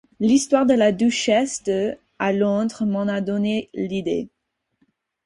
[0.19, 4.31] L’histoire de la duchesse de..., à Londres, m’en a donné l’idée.